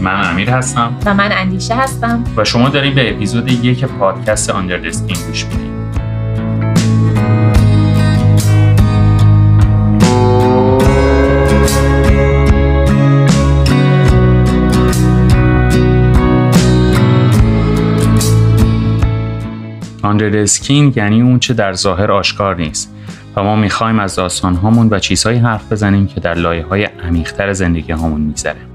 [0.00, 0.96] من امیر هستم.
[1.06, 2.24] و من اندیشه هستم.
[2.36, 5.68] و شما داریم به اپیزود یک پادکست آندر دسکین گوش می‌دید
[20.02, 22.94] آندر اسکین یعنی اون چه در ظاهر آشکار نیست
[23.36, 27.52] و ما می‌خوایم از داستان هامون و چیزهایی حرف بزنیم که در لایه های عمیقتر
[27.52, 28.67] زندگی هامون میگذره.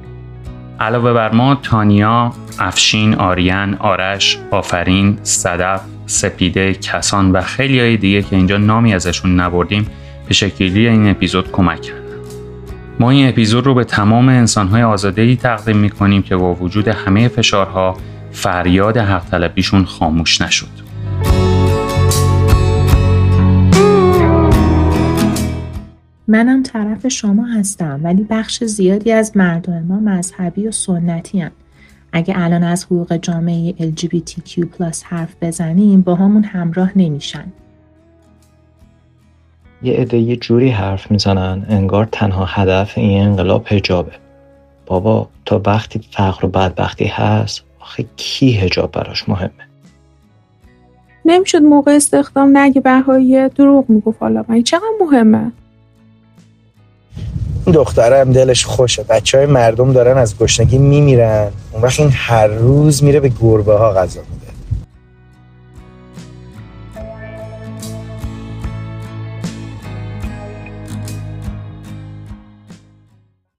[0.79, 8.21] علاوه بر ما تانیا، افشین، آریان، آرش، آفرین، صدف، سپیده، کسان و خیلی های دیگه
[8.21, 9.87] که اینجا نامی ازشون نبردیم
[10.27, 11.99] به شکلی این اپیزود کمک کردن.
[12.99, 17.97] ما این اپیزود رو به تمام انسانهای آزادهی تقدیم می‌کنیم که با وجود همه فشارها
[18.31, 20.92] فریاد حق خاموش نشد.
[26.27, 31.51] منم طرف شما هستم ولی بخش زیادی از مردم ما مذهبی و سنتی هم.
[32.11, 34.65] اگه الان از حقوق جامعه LGBTQ
[35.03, 37.45] حرف بزنیم با همون همراه نمیشن.
[39.83, 44.11] یه عده یه جوری حرف می‌زنن انگار تنها هدف این انقلاب هجابه.
[44.85, 49.49] بابا تا وقتی فقر و بدبختی هست آخه کی هجاب براش مهمه؟
[51.25, 55.51] نمی‌شد موقع استخدام نگه بهایی دروغ می‌گفت حالا چقدر مهمه
[57.65, 59.03] این دختره هم دلش خوشه.
[59.03, 61.51] بچه های مردم دارن از گشنگی میمیرن.
[61.71, 64.53] اون وقت این هر روز میره به گربه ها غذا میده.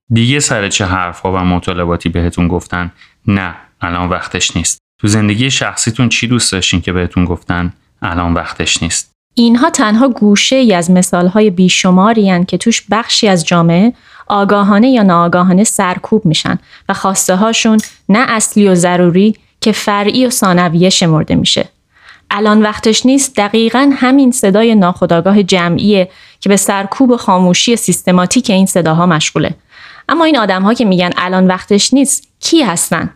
[0.09, 2.91] دیگه سر چه حرفها و مطالباتی بهتون گفتن؟
[3.27, 4.79] نه الان وقتش نیست.
[5.01, 9.14] تو زندگی شخصیتون چی دوست داشتین که بهتون گفتن؟ الان وقتش نیست.
[9.37, 13.93] اینها تنها گوشه ای از مثالهای بیشماری که توش بخشی از جامعه
[14.27, 17.77] آگاهانه یا ناآگاهانه سرکوب میشن و خواسته هاشون
[18.09, 21.69] نه اصلی و ضروری که فرعی و ثانویه شمرده میشه.
[22.31, 26.09] الان وقتش نیست دقیقا همین صدای ناخودآگاه جمعیه
[26.39, 29.55] که به سرکوب و خاموشی سیستماتیک این صداها مشغوله.
[30.09, 33.09] اما این آدم ها که میگن الان وقتش نیست کی هستن؟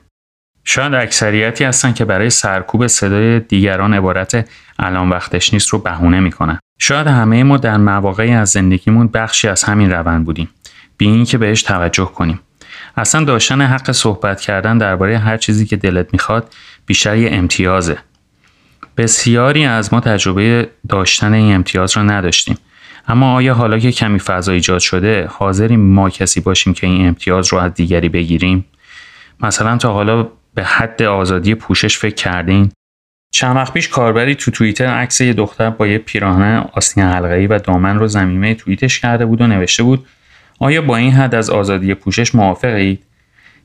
[0.64, 4.48] شاید اکثریتی هستن که برای سرکوب صدای دیگران عبارت
[4.80, 6.60] الان وقتش نیست رو بهونه می‌کنن.
[6.80, 10.50] شاید همه ما در مواقعی از زندگیمون بخشی از همین روند بودیم.
[10.98, 12.40] بی اینکه بهش توجه کنیم.
[12.98, 16.54] اصلا داشتن حق صحبت کردن درباره هر چیزی که دلت می‌خواد
[16.86, 17.98] بیشتر یه امتیازه.
[18.98, 22.58] بسیاری از ما تجربه داشتن این امتیاز رو نداشتیم.
[23.08, 27.54] اما آیا حالا که کمی فضا ایجاد شده حاضریم ما کسی باشیم که این امتیاز
[27.54, 28.66] رو از دیگری بگیریم؟
[29.42, 32.72] مثلا تا حالا به حد آزادی پوشش فکر کردین
[33.32, 37.60] چند وقت پیش کاربری تو توییتر عکس یه دختر با یه پیراهن آستین حلقه‌ای و
[37.60, 40.06] دامن رو زمینه توییتش کرده بود و نوشته بود
[40.60, 43.04] آیا با این حد از آزادی پوشش موافقید؟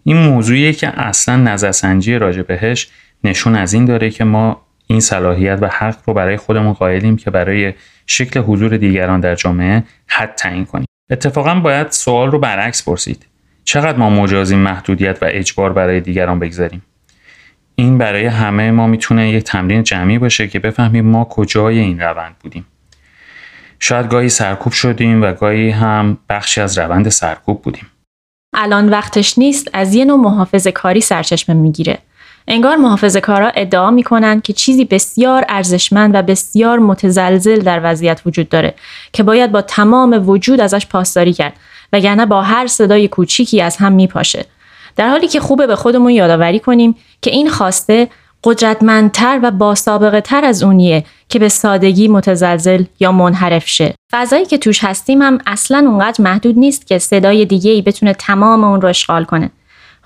[0.04, 2.88] این موضوعیه که اصلا نظرسنجی راجع بهش
[3.24, 7.30] نشون از این داره که ما این صلاحیت و حق رو برای خودمون قائلیم که
[7.30, 7.74] برای
[8.06, 10.86] شکل حضور دیگران در جامعه حد تعیین کنیم.
[11.10, 13.26] اتفاقا باید سوال رو برعکس پرسید.
[13.64, 16.82] چقدر ما مجازی محدودیت و اجبار برای دیگران بگذاریم؟
[17.76, 22.36] این برای همه ما می‌تونه یک تمرین جمعی باشه که بفهمیم ما کجای این روند
[22.42, 22.66] بودیم.
[23.80, 27.86] شاید گاهی سرکوب شدیم و گاهی هم بخشی از روند سرکوب بودیم.
[28.54, 31.98] الان وقتش نیست از یه نوع محافظه کاری سرچشمه می‌گیره.
[32.48, 38.48] انگار محافظه کارا ادعا می‌کنن که چیزی بسیار ارزشمند و بسیار متزلزل در وضعیت وجود
[38.48, 38.74] داره
[39.12, 41.52] که باید با تمام وجود ازش پاسداری کرد
[41.92, 44.44] وگرنه با هر صدای کوچیکی از هم میپاشه.
[44.96, 48.08] در حالی که خوبه به خودمون یادآوری کنیم که این خواسته
[48.44, 53.94] قدرتمندتر و با سابقه تر از اونیه که به سادگی متزلزل یا منحرف شه.
[54.12, 58.64] فضایی که توش هستیم هم اصلا اونقدر محدود نیست که صدای دیگه ای بتونه تمام
[58.64, 59.50] اون رو اشغال کنه.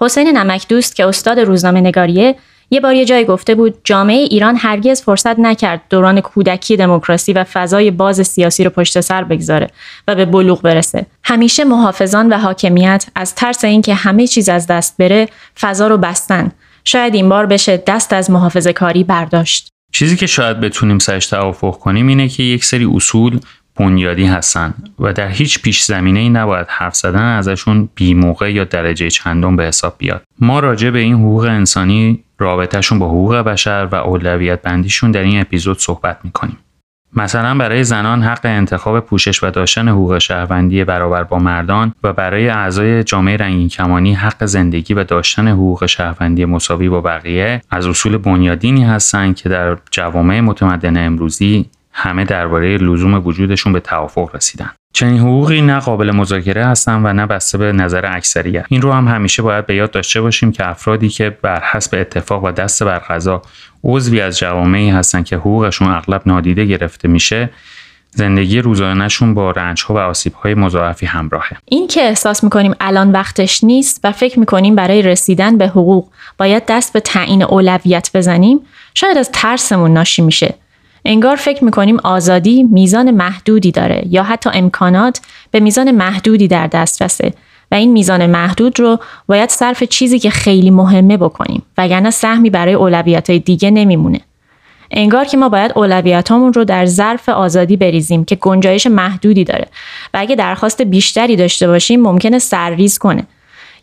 [0.01, 2.35] حسین نمک دوست که استاد روزنامه نگاریه
[2.71, 7.45] یه بار یه جای گفته بود جامعه ایران هرگز فرصت نکرد دوران کودکی دموکراسی و
[7.45, 9.67] فضای باز سیاسی رو پشت سر بگذاره
[10.09, 11.07] و به بلوغ برسه.
[11.25, 15.29] همیشه محافظان و حاکمیت از ترس اینکه همه چیز از دست بره
[15.61, 16.53] فضا رو بستن.
[16.85, 19.69] شاید این بار بشه دست از محافظه کاری برداشت.
[19.93, 23.41] چیزی که شاید بتونیم سرش توافق کنیم اینه که یک سری اصول
[23.79, 28.65] بنیادی هستن و در هیچ پیش زمینه ای نباید حرف زدن ازشون بی موقع یا
[28.65, 30.23] درجه چندم به حساب بیاد.
[30.39, 35.41] ما راجع به این حقوق انسانی رابطهشون با حقوق بشر و اولویت بندیشون در این
[35.41, 36.59] اپیزود صحبت می‌کنیم.
[37.17, 42.49] مثلا برای زنان حق انتخاب پوشش و داشتن حقوق شهروندی برابر با مردان و برای
[42.49, 48.17] اعضای جامعه رنگین کمانی حق زندگی و داشتن حقوق شهروندی مساوی با بقیه از اصول
[48.17, 54.71] بنیادینی هستند که در جوامع متمدن امروزی همه درباره لزوم وجودشون به توافق رسیدن.
[54.93, 58.67] چنین حقوقی نه قابل مذاکره هستن و نه بسته به نظر اکثریت.
[58.69, 62.45] این رو هم همیشه باید به یاد داشته باشیم که افرادی که بر حسب اتفاق
[62.45, 63.43] و دست بر قضا
[63.85, 67.51] عضوی از جوامعی هستن که حقوقشون اغلب نادیده گرفته میشه
[68.11, 71.57] زندگی روزانهشون با رنج ها و آسیب های مضاعفی همراهه.
[71.65, 76.09] این که احساس می‌کنیم الان وقتش نیست و فکر می‌کنیم برای رسیدن به حقوق
[76.39, 78.61] باید دست به تعیین اولویت بزنیم
[78.95, 80.55] شاید از ترسمون ناشی میشه.
[81.05, 87.33] انگار فکر می‌کنیم آزادی میزان محدودی داره یا حتی امکانات به میزان محدودی در دسترسه
[87.73, 92.75] و این میزان محدود رو باید صرف چیزی که خیلی مهمه بکنیم وگرنه سهمی برای
[92.75, 94.21] اولویت دیگه نمیمونه.
[94.91, 99.67] انگار که ما باید اولویتامون رو در ظرف آزادی بریزیم که گنجایش محدودی داره
[100.15, 103.27] و اگه درخواست بیشتری داشته باشیم ممکنه سرریز کنه.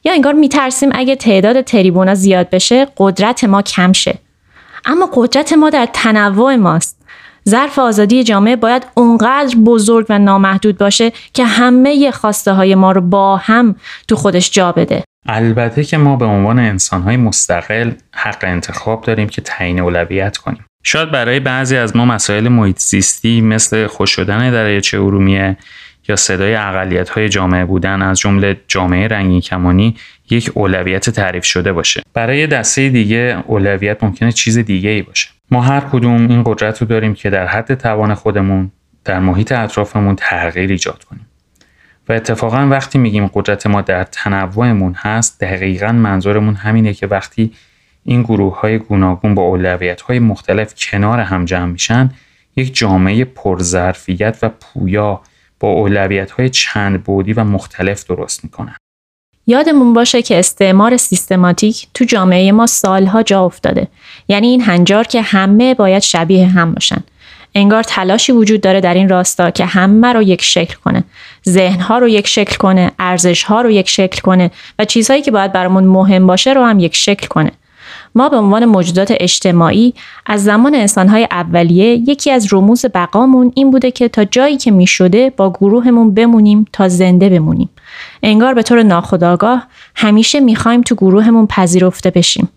[0.04, 4.18] یا انگار میترسیم اگه تعداد تریبونا زیاد بشه قدرت ما کم شه.
[4.86, 7.05] اما قدرت ما در تنوع ماست.
[7.50, 13.02] ظرف آزادی جامعه باید اونقدر بزرگ و نامحدود باشه که همه خواسته های ما رو
[13.02, 13.76] با هم
[14.08, 15.04] تو خودش جا بده.
[15.26, 20.66] البته که ما به عنوان انسانهای مستقل حق انتخاب داریم که تعیین اولویت کنیم.
[20.84, 25.58] شاید برای بعضی از ما مسائل محیط زیستی مثل خوش شدن دریاچه ارومیه
[26.08, 29.96] یا صدای اقلیت های جامعه بودن از جمله جامعه رنگین کمانی
[30.30, 32.02] یک اولویت تعریف شده باشه.
[32.14, 35.35] برای دسته دیگه اولویت ممکنه چیز دیگه ای باشه.
[35.52, 38.72] ما هر کدوم این قدرت رو داریم که در حد توان خودمون
[39.04, 41.28] در محیط اطرافمون تغییر ایجاد کنیم
[42.10, 47.54] و اتفاقا وقتی میگیم قدرت ما در تنوعمون هست دقیقا منظورمون همینه که وقتی
[48.04, 52.12] این گروه های گوناگون با اولویت های مختلف کنار هم جمع میشن
[52.56, 55.22] یک جامعه پرظرفیت و پویا
[55.60, 58.76] با اولویت های چند بودی و مختلف درست می‌کنن.
[59.48, 63.88] یادمون باشه که استعمار سیستماتیک تو جامعه ما سالها جا افتاده.
[64.28, 67.04] یعنی این هنجار که همه باید شبیه هم باشن.
[67.56, 71.04] انگار تلاشی وجود داره در این راستا که همه رو یک شکل کنه.
[71.50, 75.84] ذهنها رو یک شکل کنه، ارزشها رو یک شکل کنه و چیزهایی که باید برامون
[75.84, 77.52] مهم باشه رو هم یک شکل کنه.
[78.16, 79.94] ما به عنوان موجودات اجتماعی
[80.26, 84.88] از زمان انسانهای اولیه یکی از رموز بقامون این بوده که تا جایی که می
[84.88, 87.70] شده با گروهمون بمونیم تا زنده بمونیم.
[88.24, 92.50] انگار به طور ناخودآگاه همیشه می‌خوایم تو گروهمون پذیرفته بشیم.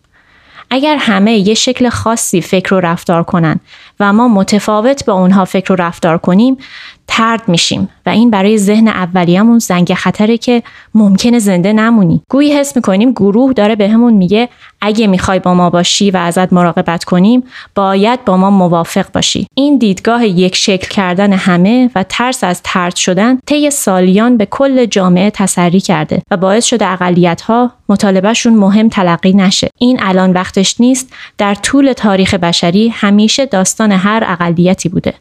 [0.71, 3.61] اگر همه یه شکل خاصی فکر و رفتار کنن
[4.01, 6.57] و ما متفاوت با اونها فکر و رفتار کنیم
[7.09, 10.63] ترد میشیم و این برای ذهن اولیه‌مون زنگ خطره که
[10.95, 12.23] ممکنه زنده نمونی.
[12.31, 14.49] گویی حس می‌کنیم گروه داره بهمون به میگه
[14.81, 17.45] اگه می‌خوای با ما باشی و ازت مراقبت کنیم
[17.75, 19.47] باید با ما موافق باشی.
[19.55, 24.87] این دیدگاه یک شکل کردن همه و ترس از ترد شدن طی سالیان به کل
[24.87, 29.69] جامعه تسری کرده و باعث شده اقلیت ها مطالبهشون مهم تلقی نشه.
[29.79, 31.13] این الان وقتش نیست.
[31.39, 35.15] در طول تاریخ بشری همیشه داستان هر اقلیتی بوده.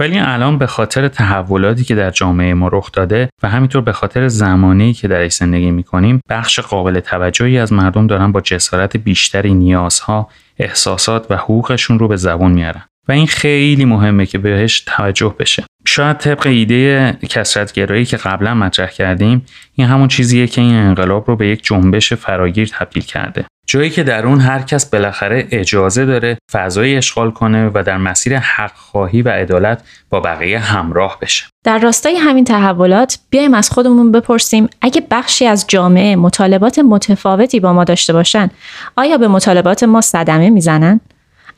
[0.00, 4.28] ولی الان به خاطر تحولاتی که در جامعه ما رخ داده و همینطور به خاطر
[4.28, 10.28] زمانی که درش زندگی می‌کنیم بخش قابل توجهی از مردم دارن با جسارت بیشتری نیازها
[10.58, 12.89] احساسات و حقوقشون رو به زبون میارن.
[13.10, 18.90] و این خیلی مهمه که بهش توجه بشه شاید طبق ایده کسرتگرایی که قبلا مطرح
[18.90, 23.90] کردیم این همون چیزیه که این انقلاب رو به یک جنبش فراگیر تبدیل کرده جایی
[23.90, 28.74] که در اون هر کس بالاخره اجازه داره فضای اشغال کنه و در مسیر حق
[28.74, 31.44] خواهی و عدالت با بقیه همراه بشه.
[31.64, 37.72] در راستای همین تحولات بیایم از خودمون بپرسیم اگه بخشی از جامعه مطالبات متفاوتی با
[37.72, 38.50] ما داشته باشن
[38.96, 41.00] آیا به مطالبات ما صدمه می‌زنن؟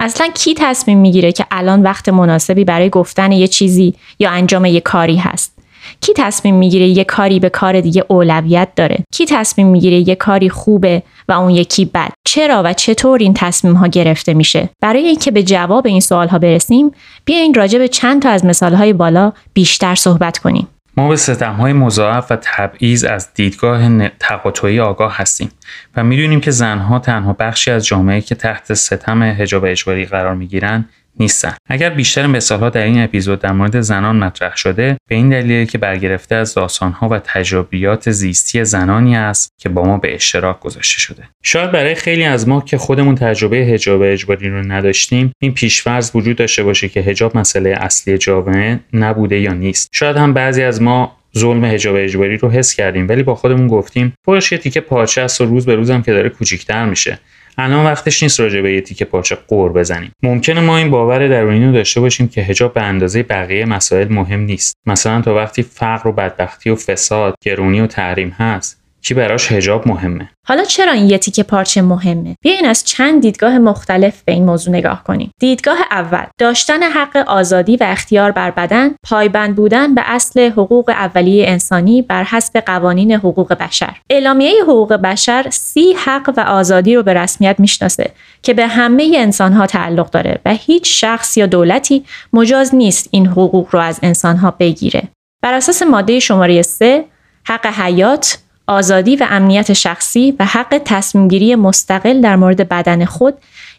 [0.03, 4.81] اصلا کی تصمیم می‌گیره که الان وقت مناسبی برای گفتن یه چیزی یا انجام یه
[4.81, 5.53] کاری هست؟
[6.01, 10.49] کی تصمیم می‌گیره یه کاری به کار دیگه اولویت داره؟ کی تصمیم می‌گیره یه کاری
[10.49, 15.31] خوبه و اون یکی بد؟ چرا و چطور این تصمیم ها گرفته میشه؟ برای اینکه
[15.31, 16.91] به جواب این سوال ها برسیم
[17.25, 20.69] بیاین راجع به چند تا از مثال های بالا بیشتر صحبت کنیم.
[20.97, 25.51] ما به ستم های مضاعف و تبعیض از دیدگاه تقاطعی آگاه هستیم
[25.97, 30.89] و می‌دونیم که زنها تنها بخشی از جامعه که تحت ستم حجاب اجباری قرار می‌گیرند
[31.21, 31.55] نیستن.
[31.67, 35.79] اگر بیشتر مثالها در این اپیزود در مورد زنان مطرح شده به این دلیل که
[35.79, 41.23] برگرفته از داستانها و تجربیات زیستی زنانی است که با ما به اشتراک گذاشته شده.
[41.43, 46.37] شاید برای خیلی از ما که خودمون تجربه حجاب اجباری رو نداشتیم این پیشفرض وجود
[46.37, 49.89] داشته باشه که حجاب مسئله اصلی جامعه نبوده یا نیست.
[49.93, 54.13] شاید هم بعضی از ما ظلم حجاب اجباری رو حس کردیم ولی با خودمون گفتیم
[54.25, 57.19] باش یه تیکه پارچه است و روز به روزم که داره کوچیکتر میشه.
[57.59, 60.13] الان وقتش نیست راجع به یه تیکه پارچه قور بزنیم.
[60.23, 64.41] ممکنه ما این باور درونی رو داشته باشیم که حجاب به اندازه بقیه مسائل مهم
[64.41, 64.77] نیست.
[64.87, 69.89] مثلا تا وقتی فقر و بدبختی و فساد گرونی و تحریم هست کی براش هجاب
[69.89, 74.45] مهمه؟ حالا چرا این یه تیکه پارچه مهمه؟ بیاین از چند دیدگاه مختلف به این
[74.45, 75.31] موضوع نگاه کنیم.
[75.41, 81.49] دیدگاه اول داشتن حق آزادی و اختیار بر بدن پایبند بودن به اصل حقوق اولیه
[81.49, 83.97] انسانی بر حسب قوانین حقوق بشر.
[84.11, 88.11] اعلامیه حقوق بشر سی حق و آزادی رو به رسمیت می‌شناسه
[88.43, 93.69] که به همه انسانها تعلق داره و هیچ شخص یا دولتی مجاز نیست این حقوق
[93.71, 95.03] رو از انسانها بگیره.
[95.43, 97.05] بر اساس ماده شماره 3
[97.45, 103.35] حق حیات آزادی و امنیت شخصی و حق تصمیمگیری مستقل در مورد بدن خود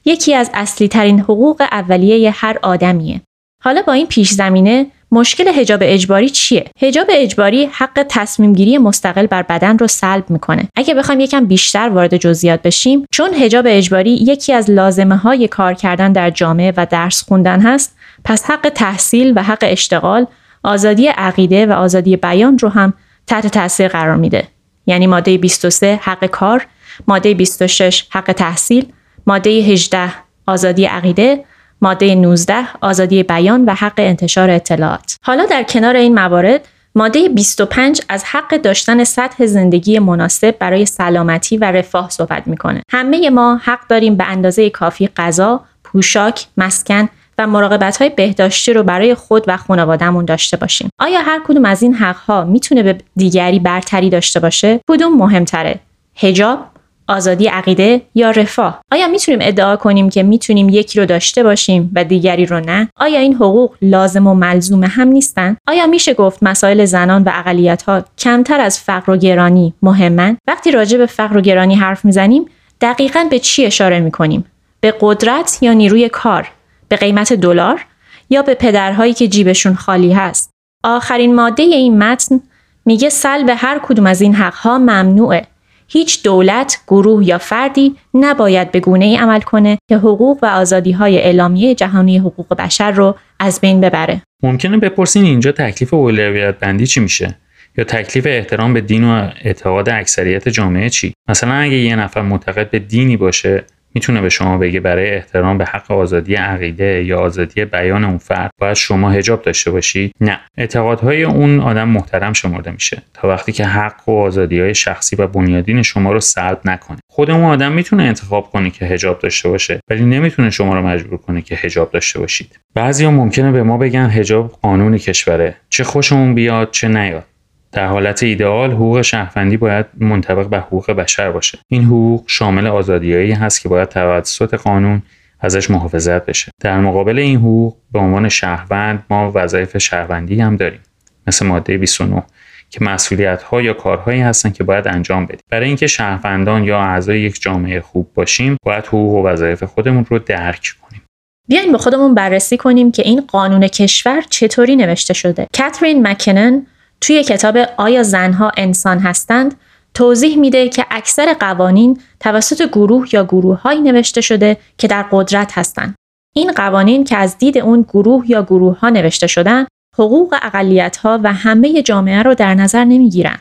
[0.06, 3.22] یکی از اصلی ترین حقوق اولیه هر آدمیه.
[3.63, 9.28] حالا با این پیش زمینه مشکل هجاب اجباری چیه؟ هجاب اجباری حق تصمیم گیری مستقل
[9.28, 10.68] بر بدن رو سلب می‌کنه.
[10.75, 15.74] اگه بخوایم یکم بیشتر وارد جزئیات بشیم، چون هجاب اجباری یکی از لازمه های کار
[15.74, 20.28] کردن در جامعه و درس خوندن هست، پس حق تحصیل و حق اشتغال،
[20.63, 22.94] آزادی عقیده و آزادی بیان رو هم
[23.28, 24.48] تحت تاثیر قرار میده.
[24.86, 26.68] یعنی ماده 23 حق کار،
[27.08, 28.86] ماده 26 حق تحصیل،
[29.28, 30.12] ماده 18
[30.48, 31.46] آزادی عقیده،
[31.82, 35.18] ماده 19 آزادی بیان و حق انتشار اطلاعات.
[35.22, 41.58] حالا در کنار این موارد ماده 25 از حق داشتن سطح زندگی مناسب برای سلامتی
[41.58, 42.82] و رفاه صحبت می‌کنه.
[42.90, 48.84] همه ما حق داریم به اندازه کافی غذا، پوشاک، مسکن و مراقبت های بهداشتی رو
[48.84, 50.90] برای خود و خانوادهمون داشته باشیم.
[51.00, 55.80] آیا هر کدوم از این حق ها می‌تونه به دیگری برتری داشته باشه؟ کدوم مهمتره؟
[56.16, 56.60] هجاب
[57.08, 62.04] آزادی عقیده یا رفاه آیا می‌تونیم ادعا کنیم که می‌تونیم یکی رو داشته باشیم و
[62.04, 66.86] دیگری رو نه آیا این حقوق لازم و ملزوم هم نیستن آیا میشه گفت مسائل
[66.86, 71.42] زنان و اقلیت ها کمتر از فقر و گرانی مهمن وقتی راجع به فقر و
[71.42, 72.46] گرانی حرف می‌زنیم
[72.82, 74.46] دقیقا به چی اشاره می‌کنیم
[74.80, 76.52] به قدرت یا نیروی کار
[76.88, 77.86] به قیمت دلار
[78.30, 80.50] یا به پدرهایی که جیبشون خالی هست
[80.84, 82.42] آخرین ماده این متن
[82.86, 85.48] میگه سلب هر کدوم از این حقها ممنوعه
[85.88, 90.92] هیچ دولت، گروه یا فردی نباید به گونه ای عمل کنه که حقوق و آزادی
[90.92, 94.22] های اعلامیه جهانی حقوق بشر رو از بین ببره.
[94.44, 97.38] ممکنه بپرسین اینجا تکلیف اولویت بندی چی میشه؟
[97.78, 102.70] یا تکلیف احترام به دین و اعتقاد اکثریت جامعه چی؟ مثلا اگه یه نفر معتقد
[102.70, 107.65] به دینی باشه می‌تونه به شما بگه برای احترام به حق آزادی عقیده یا آزادی
[107.65, 110.39] بیان اون فرد باید شما هجاب داشته باشید نه.
[110.57, 115.27] اعتقادهای اون آدم محترم شمرده میشه تا وقتی که حق و آزادی های شخصی و
[115.27, 116.97] بنیادین شما رو سلب نکنه.
[117.12, 121.17] خود اون آدم می‌تونه انتخاب کنه که هجاب داشته باشه ولی نمی‌تونه شما رو مجبور
[121.17, 122.59] کنه که هجاب داشته باشید.
[122.75, 125.55] بعضیا ممکنه به ما بگن هجاب قانون کشوره.
[125.69, 127.25] چه خوشمون بیاد چه نیاد.
[127.74, 131.58] در حالت ایدئال حقوق شهروندی باید منطبق به حقوق بشر باشه.
[131.68, 135.01] این حقوق شامل آزادیایی هست که باید توسط قانون
[135.39, 136.51] ازش محافظت بشه.
[136.62, 140.80] در مقابل این حقوق به عنوان شهروند ما وظایف شهروندی هم داریم.
[141.27, 142.24] مثل ماده 29
[142.70, 145.42] که مسئولیت ها یا کارهایی هستن که باید انجام بدیم.
[145.50, 150.20] برای اینکه شهروندان یا اعضای یک جامعه خوب باشیم باید حقوق و وظایف خودمون رو
[150.20, 151.01] درک کنیم.
[151.48, 155.48] بیاین با خودمون بررسی کنیم که این قانون کشور چطوری نوشته شده.
[155.58, 156.65] کاترین مکنن
[157.03, 159.55] توی کتاب آیا زنها انسان هستند
[159.93, 165.95] توضیح میده که اکثر قوانین توسط گروه یا گروههایی نوشته شده که در قدرت هستند.
[166.36, 171.19] این قوانین که از دید اون گروه یا گروه ها نوشته شدن حقوق اقلیت ها
[171.24, 173.38] و همه جامعه رو در نظر نمی‌گیرن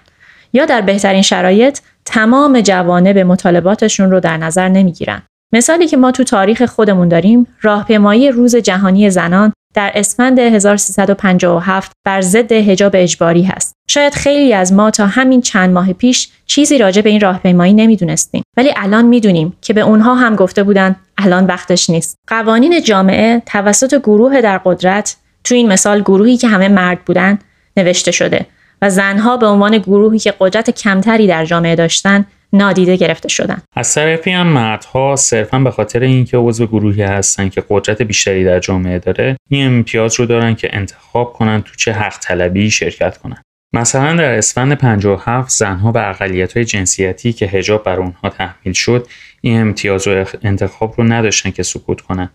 [0.53, 5.23] یا در بهترین شرایط تمام جوانه به مطالباتشون رو در نظر نمی‌گیرن.
[5.53, 12.21] مثالی که ما تو تاریخ خودمون داریم راهپیمایی روز جهانی زنان در اسفند 1357 بر
[12.21, 13.75] ضد حجاب اجباری هست.
[13.91, 18.43] شاید خیلی از ما تا همین چند ماه پیش چیزی راجع به این راهپیمایی نمی‌دونستیم
[18.57, 22.17] ولی الان می‌دونیم که به اونها هم گفته بودن الان وقتش نیست.
[22.27, 27.39] قوانین جامعه توسط گروه در قدرت تو این مثال گروهی که همه مرد بودن
[27.77, 28.47] نوشته شده
[28.83, 33.63] و زنها به عنوان گروهی که قدرت کمتری در جامعه داشتن نادیده گرفته شدن.
[33.77, 38.59] از طرفی هم مردها صرفا به خاطر اینکه عضو گروهی هستن که قدرت بیشتری در
[38.59, 43.43] جامعه داره این امتیاز رو دارن که انتخاب کنن تو چه حق طلبی شرکت کنن.
[43.75, 49.07] مثلا در اسفند 57 زنها به اقلیت های جنسیتی که هجاب بر اونها تحمیل شد
[49.41, 52.31] این امتیاز و انتخاب رو نداشتن که سکوت کنن.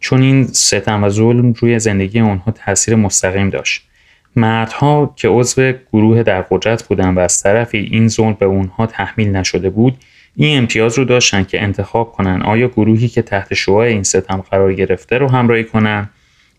[0.00, 3.88] چون این ستم و ظلم روی زندگی اونها تاثیر مستقیم داشت.
[4.36, 9.36] مردها که عضو گروه در قدرت بودند و از طرفی این ظلم به اونها تحمیل
[9.36, 9.96] نشده بود
[10.36, 14.74] این امتیاز رو داشتن که انتخاب کنن آیا گروهی که تحت شعاع این ستم قرار
[14.74, 16.08] گرفته رو همراهی کنن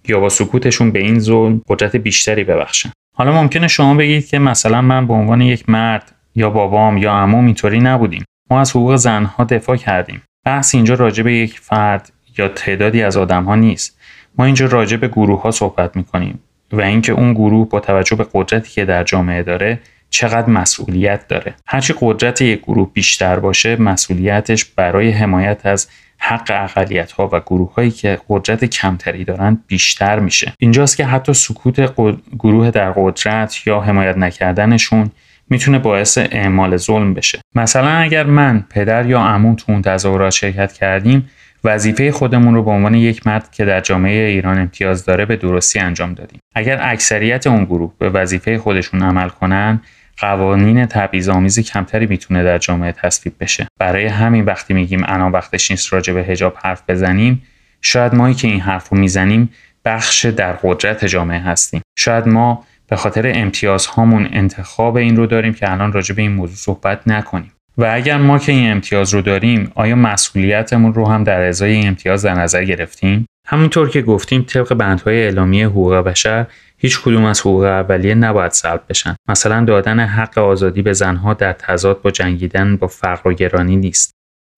[0.07, 4.81] یا با سکوتشون به این ظلم قدرت بیشتری ببخشن حالا ممکنه شما بگید که مثلا
[4.81, 8.23] من به عنوان یک مرد یا بابام یا عموم اینطوری نبودیم.
[8.51, 10.21] ما از حقوق زنها دفاع کردیم.
[10.45, 13.99] بحث اینجا راجع به یک فرد یا تعدادی از آدمها نیست.
[14.37, 16.39] ما اینجا راجع به گروه ها صحبت می‌کنیم.
[16.71, 19.79] و اینکه اون گروه با توجه به قدرتی که در جامعه داره
[20.09, 21.55] چقدر مسئولیت داره.
[21.67, 27.73] هرچی قدرت یک گروه بیشتر باشه مسئولیتش برای حمایت از حق اقلیت ها و گروه
[27.73, 30.53] هایی که قدرت کمتری دارند بیشتر میشه.
[30.59, 31.93] اینجاست که حتی سکوت
[32.39, 35.11] گروه در قدرت یا حمایت نکردنشون
[35.49, 37.39] می‌تونه باعث اعمال ظلم بشه.
[37.55, 41.29] مثلا اگر من پدر یا عمو تو اون تظاهرات شرکت کردیم
[41.65, 45.79] وظیفه خودمون رو به عنوان یک مرد که در جامعه ایران امتیاز داره به درستی
[45.79, 46.39] انجام دادیم.
[46.55, 49.81] اگر اکثریت اون گروه به وظیفه خودشون عمل کنن
[50.17, 53.67] قوانین تبعیض‌آمیز کمتری می‌تونه در جامعه تصویب بشه.
[53.79, 57.43] برای همین وقتی میگیم الان وقتش نیست راجع به حجاب حرف بزنیم
[57.81, 59.49] شاید مایی که این حرف رو می‌زنیم
[59.85, 61.81] بخش در قدرت جامعه هستیم.
[61.97, 66.55] شاید ما به خاطر امتیازهامون انتخاب این رو داریم که الان راجع به این موضوع
[66.55, 67.51] صحبت نکنیم.
[67.77, 71.87] و اگر ما که این امتیاز رو داریم آیا مسئولیتمون رو هم در ازای این
[71.87, 77.41] امتیاز در نظر گرفتیم؟ همونطور که گفتیم طبق بندهای اعلامیه حقوق بشر هیچ کدوم از
[77.41, 79.15] حقوق اولیه نباید سلب بشن.
[79.29, 84.11] مثلا دادن حق آزادی به زنها در تضاد با جنگیدن با فقر و گرانی نیست.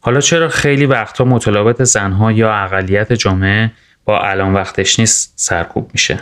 [0.04, 3.72] حالا چرا خیلی وقتها مطالبات زنها یا اقلیت جامعه
[4.06, 6.20] با الان وقتش نیست سرکوب میشه؟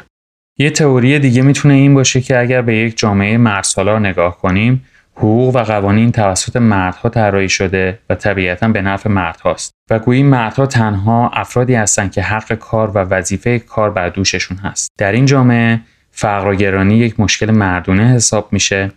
[0.60, 4.86] یه تئوری دیگه می‌تونه این باشه که اگر به یک جامعه مردسالار نگاه کنیم
[5.18, 9.72] حقوق و قوانین توسط مردها طراحی شده و طبیعتا به نفع مردهاست.
[9.90, 14.90] و گویی مردها تنها افرادی هستند که حق کار و وظیفه کار بر دوششون هست.
[14.98, 15.82] در این جامعه
[16.12, 18.92] فقر و گرانی یک مشکل مردونه حساب میشه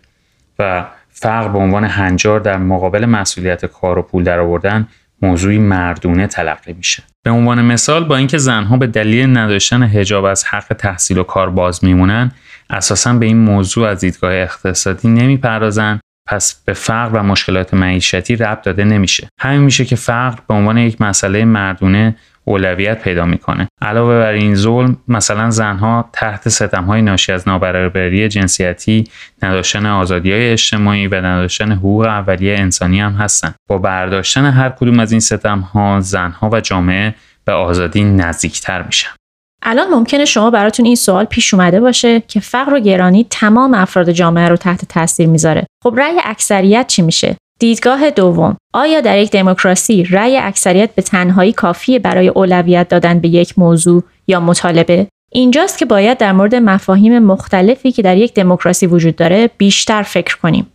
[0.58, 4.88] و فقر به عنوان هنجار در مقابل مسئولیت کار و پول درآوردن
[5.22, 7.02] موضوعی مردونه تلقی میشه.
[7.22, 11.50] به عنوان مثال با اینکه زنها به دلیل نداشتن حجاب از حق تحصیل و کار
[11.50, 12.32] باز میمونن
[12.70, 18.62] اساسا به این موضوع از دیدگاه اقتصادی نمی‌پردازن پس به فقر و مشکلات معیشتی ربط
[18.62, 19.28] داده نمیشه.
[19.40, 23.68] همین میشه که فقر به عنوان یک مسئله مردونه اولویت پیدا می‌کنه.
[23.82, 29.04] علاوه بر این ظلم مثلا زنها تحت ستم های ناشی از نابرابری جنسیتی
[29.42, 33.54] نداشتن آزادی های اجتماعی و نداشتن حقوق اولیه انسانی هم هستن.
[33.68, 39.17] با برداشتن هر کدوم از این ستم ها زنها و جامعه به آزادی نزدیکتر میشن.
[39.62, 44.10] الان ممکنه شما براتون این سوال پیش اومده باشه که فقر و گرانی تمام افراد
[44.10, 45.66] جامعه رو تحت تاثیر می‌ذاره.
[45.84, 48.56] خب رأی اکثریت چی میشه؟ دیدگاه دوم.
[48.74, 54.02] آیا در یک دموکراسی رأی اکثریت به تنهایی کافیه برای اولویت دادن به یک موضوع
[54.26, 59.50] یا مطالبه؟ اینجاست که باید در مورد مفاهیم مختلفی که در یک دموکراسی وجود داره
[59.58, 60.72] بیشتر فکر کنیم.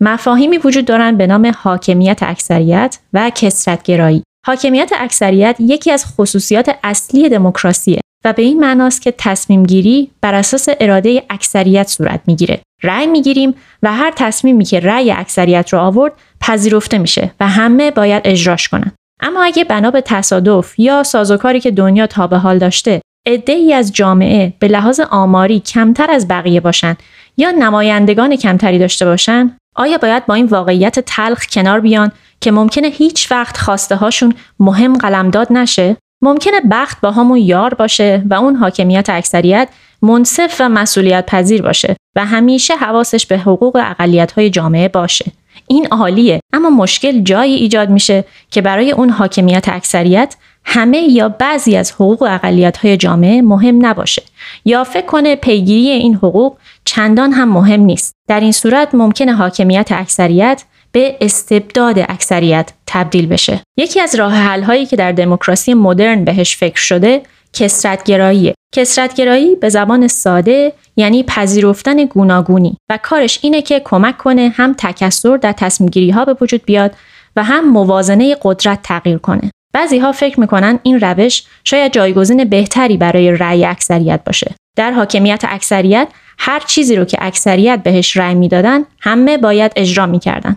[0.00, 7.28] مفاهیمی وجود دارند به نام حاکمیت اکثریت و کسرتگرایی حاکمیت اکثریت یکی از خصوصیات اصلی
[7.28, 8.00] دموکراسیه.
[8.24, 12.60] و به این معناست که تصمیم گیری بر اساس اراده اکثریت صورت می‌گیره.
[12.82, 18.22] رأی می‌گیریم و هر تصمیمی که رأی اکثریت رو آورد پذیرفته میشه و همه باید
[18.24, 18.92] اجراش کنن.
[19.20, 23.00] اما اگه بنا به تصادف یا سازوکاری که دنیا تا به حال داشته
[23.46, 26.96] ای از جامعه به لحاظ آماری کمتر از بقیه باشن
[27.36, 32.88] یا نمایندگان کمتری داشته باشن آیا باید با این واقعیت تلخ کنار بیان که ممکنه
[32.88, 38.56] هیچ وقت خواسته هاشون مهم قلمداد نشه ممکنه بخت با همون یار باشه و اون
[38.56, 39.68] حاکمیت اکثریت
[40.02, 45.32] منصف و مسئولیت پذیر باشه و همیشه حواسش به حقوق اقلیت های جامعه باشه.
[45.66, 51.76] این عالیه اما مشکل جایی ایجاد میشه که برای اون حاکمیت اکثریت همه یا بعضی
[51.76, 54.22] از حقوق اقلیت های جامعه مهم نباشه
[54.64, 58.14] یا فکر کنه پیگیری این حقوق چندان هم مهم نیست.
[58.28, 63.60] در این صورت ممکنه حاکمیت اکثریت به استبداد اکثریت تبدیل بشه.
[63.76, 67.22] یکی از راه حل هایی که در دموکراسی مدرن بهش فکر شده
[67.52, 68.54] کسرتگراییه.
[68.74, 75.36] کسرتگرایی به زبان ساده یعنی پذیرفتن گوناگونی و کارش اینه که کمک کنه هم تکسر
[75.36, 76.94] در تصمیم ها به وجود بیاد
[77.36, 79.50] و هم موازنه قدرت تغییر کنه.
[79.72, 84.54] بعضی ها فکر می‌کنن این روش شاید جایگزین بهتری برای رأی اکثریت باشه.
[84.76, 90.56] در حاکمیت اکثریت هر چیزی رو که اکثریت بهش رأی می‌دادن همه باید اجرا می‌کردن.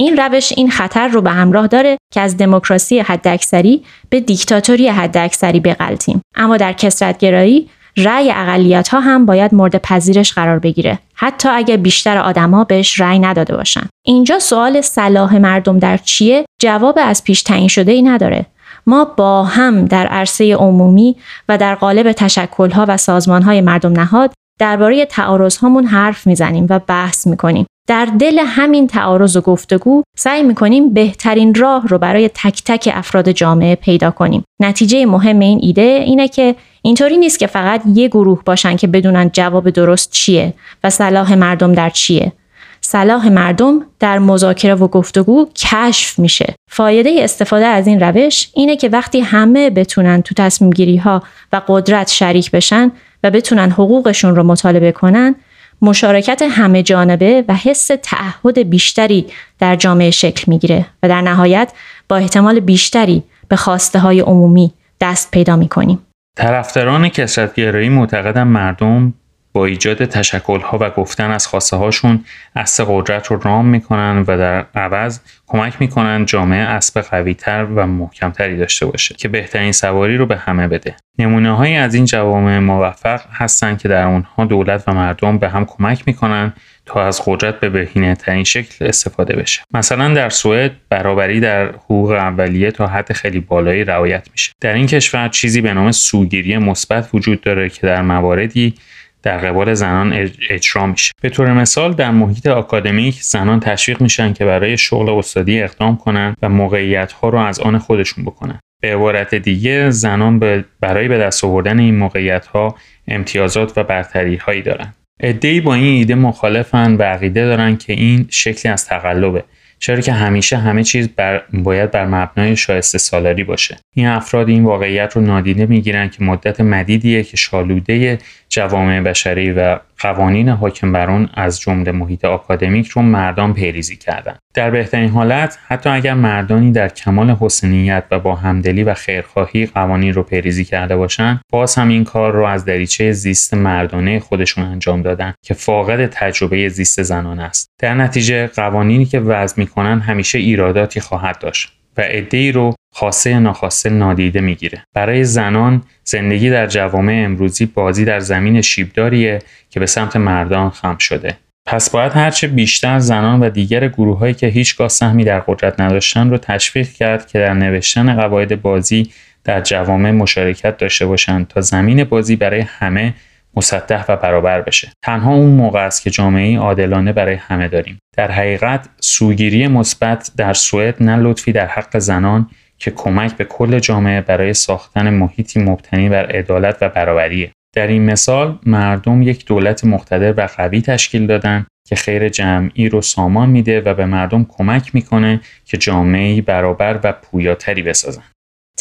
[0.00, 5.60] این روش این خطر رو به همراه داره که از دموکراسی حداکثری به دیکتاتوری حداکثری
[5.60, 11.76] بغلتیم اما در کسرتگرایی رأی اقلیت ها هم باید مورد پذیرش قرار بگیره حتی اگر
[11.76, 13.86] بیشتر آدما بهش رأی نداده باشن.
[14.06, 18.46] اینجا سوال صلاح مردم در چیه؟ جواب از پیش تعیین شده ای نداره.
[18.86, 21.16] ما با هم در عرصه عمومی
[21.48, 27.26] و در قالب تشکلها و سازمانهای مردم نهاد درباره تعارض هامون حرف می‌زنیم و بحث
[27.26, 27.66] می‌کنیم.
[27.86, 33.30] در دل همین تعارض و گفتگو سعی می‌کنیم بهترین راه رو برای تک تک افراد
[33.30, 34.44] جامعه پیدا کنیم.
[34.60, 39.30] نتیجه مهم این ایده اینه که اینطوری نیست که فقط یه گروه باشن که بدونن
[39.32, 42.32] جواب درست چیه و صلاح مردم در چیه.
[42.80, 46.54] صلاح مردم در مذاکره و گفتگو کشف میشه.
[46.70, 52.10] فایده استفاده از این روش اینه که وقتی همه بتونن تو تصمیم ها و قدرت
[52.10, 52.92] شریک بشن
[53.24, 55.34] و بتونن حقوقشون رو مطالبه کنن
[55.82, 59.26] مشارکت همه جانبه و حس تعهد بیشتری
[59.58, 61.72] در جامعه شکل می‌گیره و در نهایت
[62.08, 65.98] با احتمال بیشتری به خواسته های عمومی دست پیدا می‌کنیم.
[66.36, 69.14] طرفداران کسرتگرایی معتقدن مردم
[69.52, 72.24] با ایجاد تشکلها و گفتن از خواسته هاشون
[72.56, 78.56] اصل قدرت رو رام می‌کنن و در عوض کمک می‌کنن جامعه اسب قویتر و محکمتری
[78.56, 80.96] داشته باشه که بهترین سواری رو به همه بده.
[81.18, 85.64] نمونه های از این جوامع موفق هستند که در اونها دولت و مردم به هم
[85.64, 86.52] کمک می‌کنن
[86.86, 89.62] تا از قدرت به بهینه ترین شکل استفاده بشه.
[89.74, 94.52] مثلا در سوئد برابری در حقوق اولیه تا حد خیلی بالایی رعایت میشه.
[94.60, 98.74] در این کشور چیزی به نام سوگیری مثبت وجود داره که در مواردی
[99.22, 101.12] در قبال زنان اجرا میشه.
[101.22, 106.36] به طور مثال در محیط آکادمیک زنان تشویق میشن که برای شغل استادی اقدام کنن
[106.42, 108.58] و موقعیت ها رو از آن خودشون بکنن.
[108.82, 112.74] به عبارت دیگه زنان برای به دست آوردن این موقعیت ها
[113.08, 114.94] امتیازات و برتری هایی دارن.
[115.20, 119.44] ادعی با این ایده مخالفن و عقیده دارن که این شکلی از تقلبه.
[119.80, 123.76] چرا که همیشه همه چیز بر باید بر مبنای شایسته سالاری باشه.
[123.94, 129.78] این افراد این واقعیت رو نادیده می‌گیرن که مدت مدیدیه که شالوده جوامع بشری و
[130.00, 134.36] قوانین حاکم بر اون از جمله محیط آکادمیک رو مردان پیریزی کردن.
[134.54, 140.14] در بهترین حالت حتی اگر مردانی در کمال حسنیت و با همدلی و خیرخواهی قوانین
[140.14, 145.02] رو پیریزی کرده باشن باز هم این کار رو از دریچه زیست مردانه خودشون انجام
[145.02, 147.70] دادن که فاقد تجربه زیست زنان است.
[147.78, 151.79] در نتیجه قوانینی که وضع می‌کنن همیشه ایراداتی خواهد داشت.
[151.96, 154.84] و عدهای رو خاصه ناخواسته نادیده می‌گیره.
[154.94, 159.38] برای زنان زندگی در جوامع امروزی بازی در زمین شیبداریه
[159.70, 161.36] که به سمت مردان خم شده.
[161.66, 166.38] پس باید هرچه بیشتر زنان و دیگر گروههایی که هیچگاه سهمی در قدرت نداشتن رو
[166.38, 169.10] تشویق کرد که در نوشتن قواعد بازی
[169.44, 173.14] در جوامع مشارکت داشته باشند تا زمین بازی برای همه
[173.56, 174.92] مسطح و برابر بشه.
[175.04, 177.98] تنها اون موقع است که جامعه عادلانه برای همه داریم.
[178.16, 183.78] در حقیقت سوگیری مثبت در سوئد نه لطفی در حق زنان که کمک به کل
[183.78, 187.50] جامعه برای ساختن محیطی مبتنی بر عدالت و برابریه.
[187.76, 193.02] در این مثال مردم یک دولت مقتدر و قوی تشکیل دادن که خیر جمعی رو
[193.02, 198.22] سامان میده و به مردم کمک می‌کنه که جامعه برابر و پویاتری بسازن.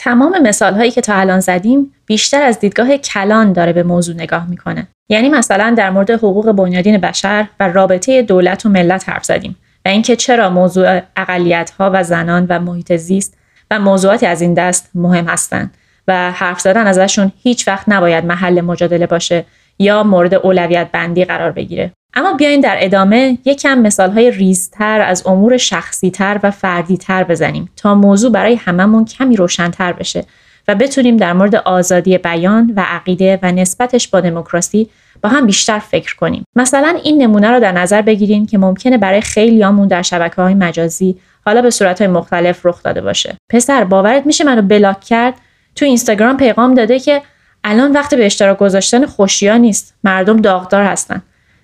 [0.02, 4.50] تمام مثال هایی که تا الان زدیم بیشتر از دیدگاه کلان داره به موضوع نگاه
[4.50, 4.88] می‌کنه.
[5.10, 9.90] یعنی مثلا در مورد حقوق بنیادین بشر و رابطه دولت و ملت حرف زدیم و
[9.90, 13.38] اینکه چرا موضوع اقلیت ها و زنان و محیط زیست
[13.72, 18.62] و موضوعاتی از این دست مهم هستند و حرف زدن ازشون هیچ وقت نباید محل
[18.62, 19.46] مجادله باشه
[19.80, 25.28] یا مورد اولویت بندی قرار بگیره اما بیاین در ادامه یکم مثال های ریزتر از
[25.28, 30.26] امور شخصیتر و فردیتر بزنیم تا موضوع برای هممون کمی روشنتر بشه
[30.68, 34.90] و بتونیم در مورد آزادی بیان و عقیده و نسبتش با دموکراسی
[35.22, 36.44] با هم بیشتر فکر کنیم.
[36.56, 41.18] مثلا این نمونه رو در نظر بگیریم که ممکنه برای خیلیامون در شبکه های مجازی
[41.46, 43.38] حالا به صورت مختلف رخ داده باشه.
[43.50, 45.34] پسر باورت میشه منو بلاک کرد
[45.76, 47.22] تو اینستاگرام پیغام داده که
[47.64, 49.96] الان وقت به اشتراک گذاشتن خوشیا نیست.
[50.04, 51.22] مردم داغدار هستن.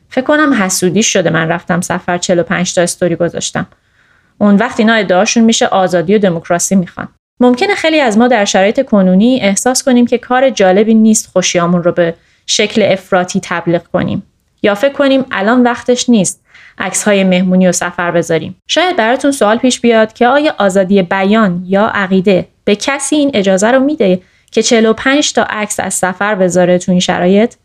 [0.10, 3.68] فکر کنم حسودی شده من رفتم سفر 45 تا استوری گذاشتم.
[4.38, 7.08] اون وقت اینا ادعاشون میشه آزادی و دموکراسی می‌خوان.
[7.40, 11.92] ممکنه خیلی از ما در شرایط کنونی احساس کنیم که کار جالبی نیست خوشیامون رو
[11.92, 12.14] به
[12.46, 14.24] شکل افراطی تبلیغ کنیم
[14.64, 16.46] یا فکر کنیم الان وقتش نیست
[16.78, 21.64] عکس های مهمونی و سفر بذاریم شاید براتون سوال پیش بیاد که آیا آزادی بیان
[21.66, 26.78] یا عقیده به کسی این اجازه رو میده که 45 تا عکس از سفر بذاره
[26.78, 27.56] تو این شرایط؟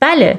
[0.00, 0.38] بله.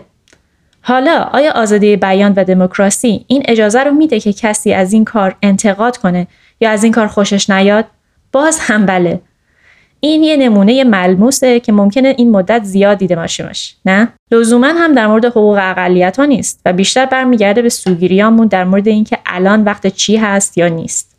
[0.82, 5.36] حالا آیا آزادی بیان و دموکراسی این اجازه رو میده که کسی از این کار
[5.42, 6.28] انتقاد کنه
[6.62, 7.86] یا از این کار خوشش نیاد؟
[8.32, 9.22] باز هم بله.
[10.04, 13.52] این یه نمونه ملموسه که ممکنه این مدت زیاد دیده باشه
[13.86, 18.64] نه؟ لزوما هم در مورد حقوق اقلیت ها نیست و بیشتر برمیگرده به سوگیریامون در
[18.64, 21.16] مورد اینکه الان وقت چی هست یا نیست.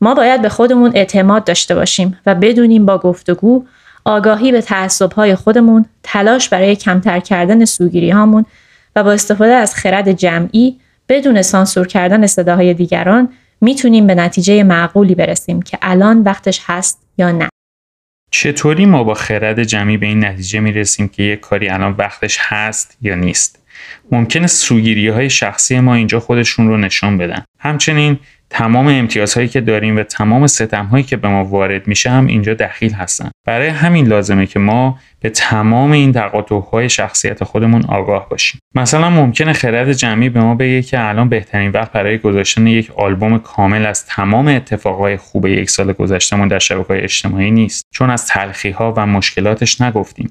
[0.00, 3.64] ما باید به خودمون اعتماد داشته باشیم و بدونیم با گفتگو
[4.04, 4.64] آگاهی به
[5.16, 8.44] های خودمون تلاش برای کمتر کردن سوگیری هامون
[8.96, 13.28] و با استفاده از خرد جمعی بدون سانسور کردن صداهای دیگران
[13.60, 17.48] می‌تونیم به نتیجه معقولی برسیم که الان وقتش هست یا نه.
[18.30, 22.96] چطوری ما با خرد جمعی به این نتیجه می‌رسیم که یک کاری الان وقتش هست
[23.00, 23.58] یا نیست؟
[24.12, 27.44] ممکنه سوگیری های شخصی ما اینجا خودشون رو نشان بدن.
[27.58, 28.18] همچنین
[28.50, 32.92] تمام امتیازهایی که داریم و تمام ستمهایی که به ما وارد میشه هم اینجا دخیل
[32.92, 33.30] هستن.
[33.46, 38.60] برای همین لازمه که ما به تمام این تقاطعهای شخصیت خودمون آگاه باشیم.
[38.74, 43.38] مثلا ممکنه خرد جمعی به ما بگه که الان بهترین وقت برای گذاشتن یک آلبوم
[43.38, 47.84] کامل از تمام اتفاقهای خوب یک سال گذشتهمون در شبکه‌های اجتماعی نیست.
[47.94, 50.30] چون از تلخیها و مشکلاتش نگفتیم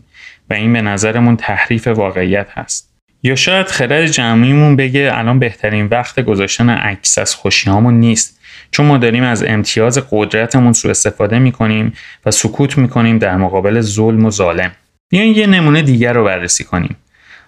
[0.50, 2.99] و این به نظرمون تحریف واقعیت هست.
[3.24, 8.40] یا شاید خرد جمعیمون بگه الان بهترین وقت گذاشتن عکس از خوشیهامون نیست.
[8.72, 11.94] چون ما داریم از امتیاز قدرتمون سوء استفاده می‌کنیم
[12.26, 14.72] و سکوت می‌کنیم در مقابل ظلم و ظالم.
[15.10, 16.96] بیاین یه نمونه دیگر رو بررسی کنیم.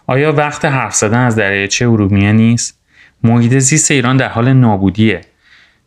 [0.07, 2.79] آیا وقت حرف زدن از دریاچه ارومیه نیست؟
[3.23, 5.21] محیط زیست ایران در حال نابودیه.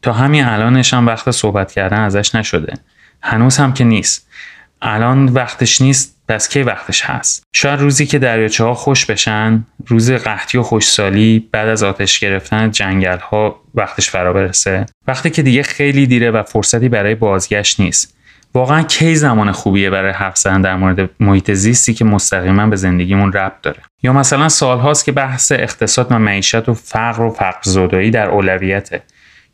[0.02, 2.74] تا همین الانش هم وقت صحبت کردن ازش نشده.
[3.22, 4.28] هنوز هم که نیست.
[4.82, 10.10] الان وقتش نیست پس کی وقتش هست؟ شاید روزی که دریاچه ها خوش بشن روز
[10.10, 14.86] قحطی و خوشسالی بعد از آتش گرفتن جنگل ها وقتش فرا برسه.
[15.08, 18.16] وقتی که دیگه خیلی دیره و فرصتی برای بازگشت نیست.
[18.54, 23.32] واقعا کی زمان خوبیه برای حرف زدن در مورد محیط زیستی که مستقیما به زندگیمون
[23.32, 28.28] ربط داره؟ یا مثلا سالهاست که بحث اقتصاد و معیشت و فقر و فقر در
[28.28, 29.02] اولویته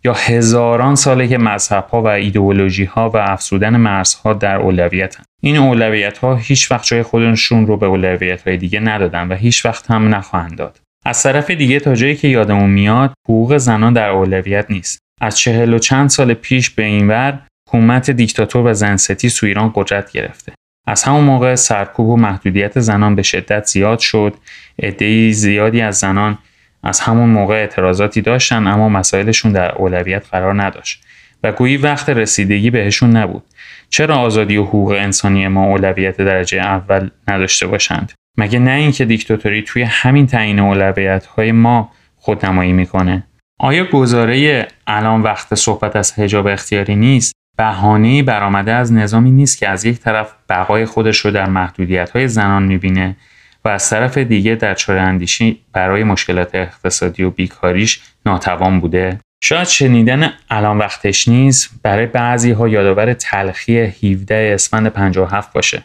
[0.05, 5.57] یا هزاران ساله که مذهب ها و ایدئولوژی ها و افسودن مرزها در اولویت این
[5.57, 9.91] اولویت ها هیچ وقت جای خودشون رو به اولویت های دیگه ندادن و هیچ وقت
[9.91, 10.81] هم نخواهند داد.
[11.05, 14.99] از طرف دیگه تا جایی که یادمون میاد حقوق زنان در اولویت نیست.
[15.21, 19.73] از چهل و چند سال پیش به این ور حکومت دیکتاتور و زنستی تو ایران
[19.75, 20.53] قدرت گرفته.
[20.87, 24.35] از همون موقع سرکوب و محدودیت زنان به شدت زیاد شد.
[24.83, 26.39] عدهای زیادی از زنان
[26.83, 31.03] از همون موقع اعتراضاتی داشتن اما مسائلشون در اولویت قرار نداشت
[31.43, 33.43] و گویی وقت رسیدگی بهشون نبود.
[33.91, 39.63] چرا آزادی و حقوق انسانی ما اولویت درجه اول نداشته باشند؟ مگه نه اینکه دیکتاتوری
[39.63, 43.27] توی همین تعیین اولویت های ما خودنمایی می‌کنه؟
[43.59, 49.69] آیا گزاره الان وقت صحبت از حجاب اختیاری نیست؟ بهانه برآمده از نظامی نیست که
[49.69, 53.17] از یک طرف بقای خودش رو در محدودیت های زنان می‌بینه
[53.65, 59.67] و از طرف دیگه در چاره اندیشی برای مشکلات اقتصادی و بیکاریش ناتوان بوده؟ شاید
[59.67, 65.83] شنیدن الان وقتش نیست برای بعضی ها یادآور تلخی 17 اسفند 57 باشه.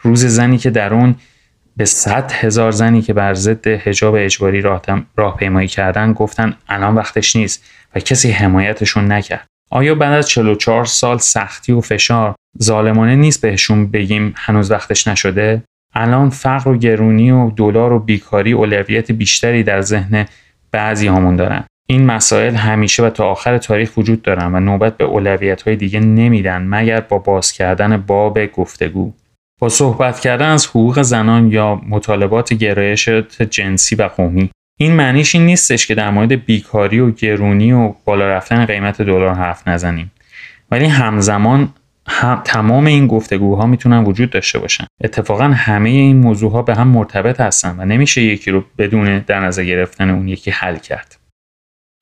[0.00, 1.14] روز زنی که در اون
[1.76, 4.62] به صد هزار زنی که بر ضد حجاب اجباری
[5.16, 7.64] راهپیمایی کردن گفتن الان وقتش نیست
[7.94, 9.46] و کسی حمایتشون نکرد.
[9.70, 15.62] آیا بعد از 44 سال سختی و فشار ظالمانه نیست بهشون بگیم هنوز وقتش نشده؟
[15.94, 20.26] الان فقر و گرونی و دلار و بیکاری اولویت بیشتری در ذهن
[20.72, 21.64] بعضی همون دارن.
[21.86, 26.00] این مسائل همیشه و تا آخر تاریخ وجود دارن و نوبت به اولویت های دیگه
[26.00, 29.12] نمیدن مگر با باز کردن باب گفتگو.
[29.60, 34.50] با صحبت کردن از حقوق زنان یا مطالبات گرایشات جنسی و قومی.
[34.80, 39.34] این معنیش این نیستش که در مورد بیکاری و گرونی و بالا رفتن قیمت دلار
[39.34, 40.12] حرف نزنیم.
[40.70, 41.68] ولی همزمان
[42.06, 44.86] هم تمام این گفتگوها می‌تونن وجود داشته باشن.
[45.04, 49.40] اتفاقا همه این موضوع ها به هم مرتبط هستن و نمیشه یکی رو بدون در
[49.40, 51.16] نظر گرفتن اون یکی حل کرد.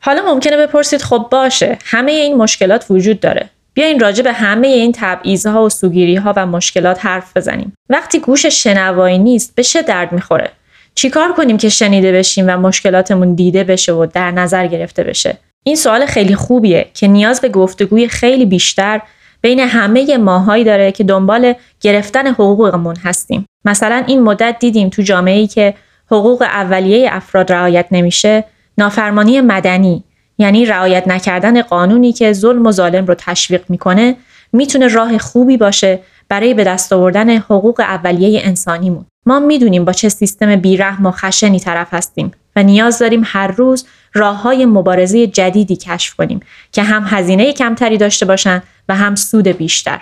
[0.05, 3.51] حالا ممکنه بپرسید خب باشه همه این مشکلات وجود داره.
[3.75, 7.73] بیاین راجع به همه این تبعیضها و سوگیری ها و مشکلات حرف بزنیم.
[7.89, 10.51] وقتی گوش شنوایی نیست به چه درد می‌خوره؟
[10.95, 15.77] چیکار کنیم که شنیده بشیم و مشکلاتمون دیده بشه و در نظر گرفته بشه؟ این
[15.77, 19.01] سوال خیلی خوبیه که نیاز به گفتگوی خیلی بیشتر
[19.41, 23.47] بین همه ماهایی داره که دنبال گرفتن حقوقمون هستیم.
[23.65, 25.75] مثلا این مدت دیدیم تو جامعه ای که
[26.07, 28.45] حقوق اولیه افراد رعایت نمیشه
[28.79, 30.05] نافرمانی مدنی
[30.39, 34.17] یعنی رعایت نکردن قانونی که ظلم و ظالم رو تشویق می‌کنه
[34.53, 40.09] می‌تونه راه خوبی باشه برای به دست آوردن حقوق اولیه انسانیمون ما می‌دونیم با چه
[40.09, 45.77] سیستم بیرحم و خشنی طرف هستیم و نیاز داریم هر روز راه های مبارزه جدیدی
[45.77, 46.41] کشف کنیم
[46.73, 50.01] که هم هزینه کمتری داشته باشند و هم سود بیشتر.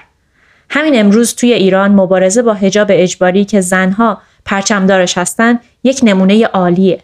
[0.71, 7.01] همین امروز توی ایران مبارزه با حجاب اجباری که زنها پرچمدارش هستند یک نمونه عالیه.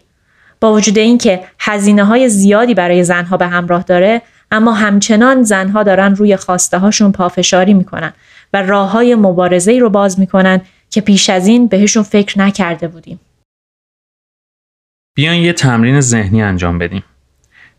[0.61, 6.15] با وجود اینکه هزینه های زیادی برای زنها به همراه داره اما همچنان زنها دارن
[6.15, 8.13] روی خواسته هاشون پافشاری می‌کنن
[8.53, 13.19] و راه های مبارزه رو باز می‌کنن که پیش از این بهشون فکر نکرده بودیم.
[15.15, 17.03] بیاین یه تمرین ذهنی انجام بدیم.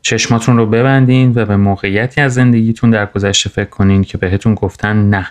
[0.02, 5.10] چشماتون رو ببندین و به موقعیتی از زندگیتون در گذشته فکر کنین که بهتون گفتن
[5.10, 5.28] نه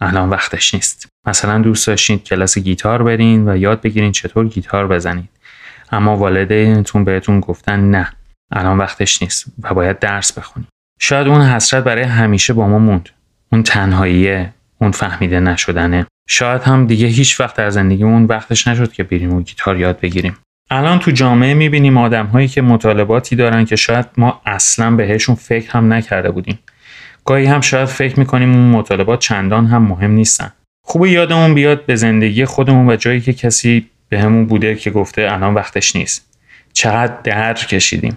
[0.00, 1.08] الان وقتش نیست.
[1.26, 5.28] مثلا دوست داشتین کلاس گیتار برین و یاد بگیرین چطور گیتار بزنید.
[5.92, 8.12] اما والدینتون بهتون گفتن نه
[8.52, 10.68] الان وقتش نیست و باید درس بخونید.
[11.00, 13.08] شاید اون حسرت برای همیشه با ما موند.
[13.52, 16.06] اون تنهاییه، اون فهمیده نشدنه.
[16.28, 20.36] شاید هم دیگه هیچ وقت در زندگیمون وقتش نشد که بریم و گیتار یاد بگیریم.
[20.70, 25.70] الان تو جامعه می‌بینیم آدم هایی که مطالباتی دارن که شاید ما اصلا بهشون فکر
[25.70, 26.58] هم نکرده بودیم.
[27.24, 30.52] گاهی هم شاید فکر می‌کنیم اون مطالبات چندان هم مهم نیستن.
[30.84, 35.54] خوبه یادمون بیاد به زندگی خودمون و جایی که کسی بهمون بوده که گفته الان
[35.54, 36.38] وقتش نیست.
[36.72, 38.16] چقدر درد کشیدیم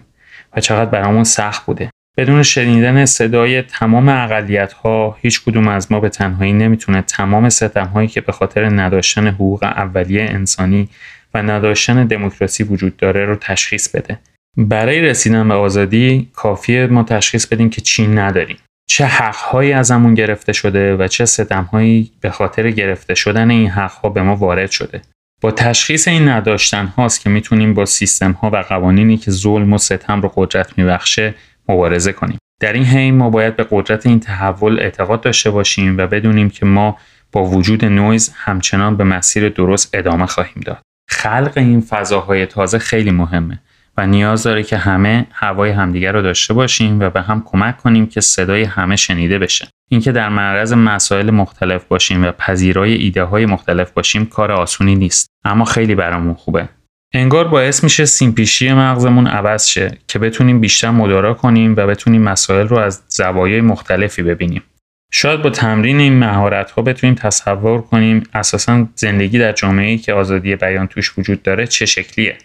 [0.58, 1.90] و چقدر برامون سخت بوده.
[2.18, 7.86] بدون شنیدن صدای تمام اقلیت ها هیچ کدوم از ما به تنهایی نمی‌تونه تمام ستم
[7.86, 10.90] هایی که به خاطر نداشتن حقوق اولیه انسانی
[11.34, 14.20] و نداشتن دموکراسی وجود داره رو تشخیص بده
[14.58, 18.58] برای رسیدن به آزادی کافیه ما تشخیص بدیم که چی نداریم
[18.90, 24.22] چه حقهایی ازمون گرفته شده و چه ستمهایی به خاطر گرفته شدن این حقها به
[24.22, 25.02] ما وارد شده
[25.44, 29.78] با تشخیص این نداشتن هاست که می‌تونیم با سیستم ها و قوانینی که ظلم و
[29.78, 31.34] ستم رو قدرت میبخشه
[31.70, 32.38] مبارزه کنیم.
[32.62, 36.66] در این حین ما باید به قدرت این تحول اعتقاد داشته باشیم و بدونیم که
[36.66, 36.98] ما
[37.32, 40.82] با وجود نویز همچنان به مسیر درست ادامه خواهیم داد.
[41.10, 43.60] خلق این فضاهای تازه خیلی مهمه.
[43.98, 48.08] و نیاز داره که همه هوای همدیگر رو داشته باشیم و به هم کمک کنیم
[48.08, 49.68] که صدای همه شنیده بشه.
[49.92, 55.28] اینکه در معرض مسائل مختلف باشیم و پذیرای ایده های مختلف باشیم کار آسونی نیست.
[55.46, 56.70] اما خیلی برامون خوبه.
[57.14, 62.68] انگار باعث میشه سیمپیشی مغزمون عوض شه که بتونیم بیشتر مدارا کنیم و بتونیم مسائل
[62.68, 64.64] رو از زوایای مختلفی ببینیم.
[65.12, 70.56] شاید با تمرین این مهارت ها بتونیم تصور کنیم اساسا زندگی در جامعه که آزادی
[70.56, 72.38] بیان توش وجود داره چه شکلیه.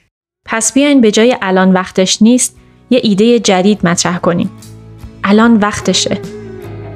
[0.51, 2.57] پس بیاین به جای الان وقتش نیست
[2.91, 4.51] یه ایده جدید مطرح کنیم.
[5.25, 6.21] الان وقتشه.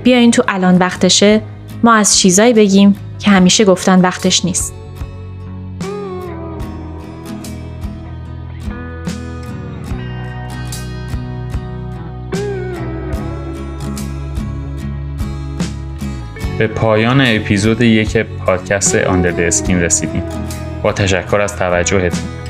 [0.03, 1.43] بیاین تو الان وقتشه
[1.83, 4.75] ما از چیزایی بگیم که همیشه گفتن وقتش نیست.
[16.59, 20.23] به پایان اپیزود یک پادکست آندر اسکین رسیدیم.
[20.83, 22.43] با تشکر از توجهتون.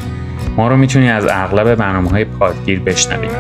[0.57, 3.31] ما رو می‌تونی از اغلب برنامه های پادگیر بشنوید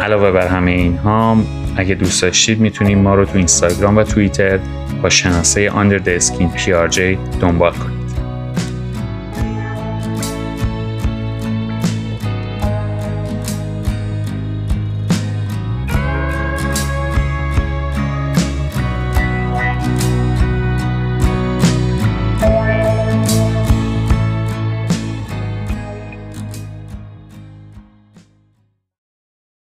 [0.00, 1.36] علاوه بر همه اینها
[1.76, 4.58] اگه دوست داشتید می‌تونید ما رو تو اینستاگرام و توییتر
[5.02, 5.70] با شناسه
[6.18, 7.00] Skin PRJ
[7.40, 7.89] دنبال کنید.